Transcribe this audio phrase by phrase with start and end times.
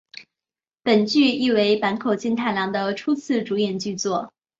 [0.81, 4.33] 本剧亦为坂口健太郎的初次主演剧作。